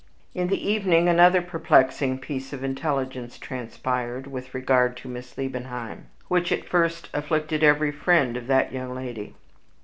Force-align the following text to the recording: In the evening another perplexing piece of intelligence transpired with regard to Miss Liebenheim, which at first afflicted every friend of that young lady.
In 0.33 0.47
the 0.47 0.67
evening 0.67 1.07
another 1.07 1.43
perplexing 1.43 2.17
piece 2.17 2.53
of 2.53 2.63
intelligence 2.63 3.37
transpired 3.37 4.25
with 4.25 4.55
regard 4.55 4.97
to 4.97 5.07
Miss 5.07 5.37
Liebenheim, 5.37 6.07
which 6.27 6.51
at 6.51 6.67
first 6.67 7.07
afflicted 7.13 7.63
every 7.63 7.91
friend 7.91 8.35
of 8.35 8.47
that 8.47 8.73
young 8.73 8.95
lady. 8.95 9.35